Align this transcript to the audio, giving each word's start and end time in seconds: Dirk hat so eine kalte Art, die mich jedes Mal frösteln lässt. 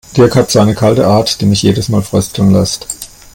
Dirk 0.17 0.35
hat 0.35 0.49
so 0.49 0.59
eine 0.59 0.73
kalte 0.73 1.05
Art, 1.05 1.39
die 1.41 1.45
mich 1.45 1.61
jedes 1.61 1.87
Mal 1.87 2.01
frösteln 2.01 2.49
lässt. 2.51 2.87